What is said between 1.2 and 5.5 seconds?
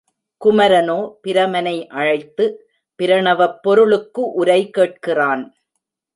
பிரமனை அழைத்து, பிரவணப் பொருளுக்கு உரை கேட்கிறான்.